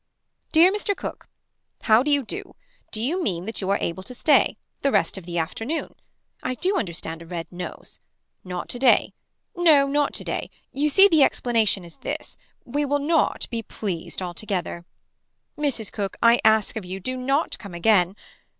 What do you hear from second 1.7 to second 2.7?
How do you do.